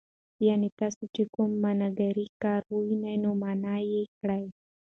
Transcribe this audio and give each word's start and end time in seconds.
يعني 0.47 0.69
تاسو 0.79 1.03
چې 1.15 1.23
کوم 1.33 1.51
منکر 1.63 2.17
کار 2.43 2.61
ووينئ، 2.71 3.15
نو 3.23 3.31
منعه 3.43 3.77
يې 3.91 4.03
کړئ. 4.19 4.43